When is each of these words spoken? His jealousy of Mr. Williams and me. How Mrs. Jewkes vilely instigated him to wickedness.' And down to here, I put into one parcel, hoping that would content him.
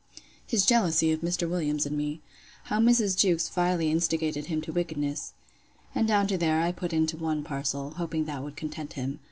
His 0.47 0.65
jealousy 0.65 1.11
of 1.11 1.21
Mr. 1.21 1.47
Williams 1.47 1.85
and 1.85 1.95
me. 1.95 2.21
How 2.63 2.79
Mrs. 2.79 3.15
Jewkes 3.15 3.47
vilely 3.49 3.91
instigated 3.91 4.47
him 4.47 4.59
to 4.63 4.73
wickedness.' 4.73 5.33
And 5.93 6.07
down 6.07 6.25
to 6.29 6.39
here, 6.39 6.57
I 6.59 6.71
put 6.71 6.91
into 6.91 7.17
one 7.17 7.43
parcel, 7.43 7.91
hoping 7.97 8.25
that 8.25 8.41
would 8.41 8.55
content 8.55 8.93
him. 8.93 9.19